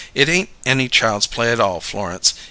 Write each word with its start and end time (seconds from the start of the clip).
"It 0.15 0.27
ain't 0.29 0.49
any 0.65 0.89
child's 0.89 1.27
play 1.27 1.51
at 1.51 1.59
all, 1.59 1.79
Florence. 1.79 2.33